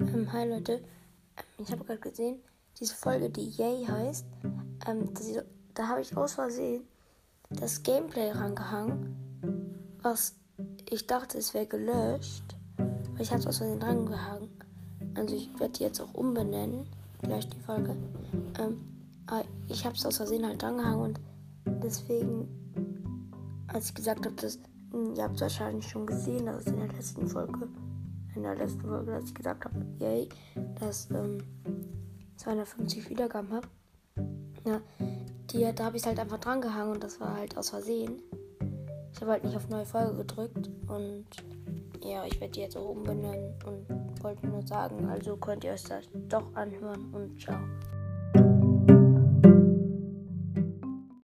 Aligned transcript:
Ähm, 0.00 0.32
hi 0.32 0.48
Leute, 0.48 0.74
ähm, 0.74 0.82
ich 1.58 1.72
habe 1.72 1.84
gerade 1.84 1.98
gesehen, 1.98 2.38
diese 2.78 2.94
Folge, 2.94 3.30
die 3.30 3.48
Yay 3.50 3.84
heißt, 3.84 4.24
ähm, 4.86 5.12
das, 5.12 5.44
da 5.74 5.88
habe 5.88 6.00
ich 6.00 6.16
aus 6.16 6.34
Versehen 6.34 6.84
das 7.50 7.82
Gameplay 7.82 8.30
rangehangen, 8.30 9.16
was 10.00 10.36
ich 10.88 11.08
dachte, 11.08 11.38
es 11.38 11.52
wäre 11.52 11.66
gelöscht, 11.66 12.44
aber 12.76 13.20
ich 13.20 13.30
habe 13.30 13.40
es 13.40 13.46
aus 13.48 13.58
Versehen 13.58 13.82
rangehangen. 13.82 14.50
Also 15.14 15.34
ich 15.34 15.50
werde 15.58 15.72
die 15.72 15.82
jetzt 15.82 16.00
auch 16.00 16.14
umbenennen, 16.14 16.86
gleich 17.22 17.48
die 17.48 17.60
Folge. 17.60 17.96
Ähm, 18.60 18.80
ich 19.66 19.84
habe 19.84 19.96
es 19.96 20.06
aus 20.06 20.18
Versehen 20.18 20.46
halt 20.46 20.62
rangehangen 20.62 21.00
und 21.00 21.20
deswegen, 21.82 22.46
als 23.66 23.88
ich 23.88 23.94
gesagt 23.94 24.24
habe, 24.26 24.36
dass 24.36 24.60
ihr 25.16 25.24
habt 25.24 25.34
es 25.34 25.40
wahrscheinlich 25.40 25.88
schon 25.88 26.06
gesehen, 26.06 26.46
dass 26.46 26.60
es 26.60 26.66
in 26.68 26.76
der 26.76 26.88
letzten 26.88 27.26
Folge 27.26 27.68
in 28.34 28.42
der 28.42 28.56
letzten 28.56 28.82
Folge, 28.82 29.12
dass 29.12 29.24
ich 29.24 29.34
gesagt 29.34 29.64
habe, 29.64 29.86
yay, 29.98 30.28
dass 30.80 31.10
ähm, 31.10 31.38
250 32.36 33.08
Wiedergaben 33.10 33.52
habe. 33.52 33.68
Ja, 34.64 34.80
die, 35.50 35.72
da 35.74 35.84
habe 35.84 35.96
ich 35.96 36.04
halt 36.04 36.18
einfach 36.18 36.38
dran 36.38 36.60
gehangen 36.60 36.92
und 36.92 37.04
das 37.04 37.20
war 37.20 37.36
halt 37.36 37.56
aus 37.56 37.70
Versehen. 37.70 38.22
Ich 39.12 39.20
habe 39.20 39.32
halt 39.32 39.44
nicht 39.44 39.56
auf 39.56 39.68
neue 39.68 39.86
Folge 39.86 40.18
gedrückt 40.18 40.70
und 40.86 41.26
ja, 42.02 42.24
ich 42.24 42.40
werde 42.40 42.52
die 42.52 42.60
jetzt 42.60 42.76
auch 42.76 42.90
umbenennen 42.90 43.54
und 43.66 44.22
wollte 44.22 44.46
nur 44.46 44.66
sagen, 44.66 45.08
also 45.08 45.36
könnt 45.36 45.64
ihr 45.64 45.72
euch 45.72 45.84
das 45.84 46.08
doch 46.28 46.54
anhören 46.54 47.12
und 47.14 47.40
ciao. 47.40 47.58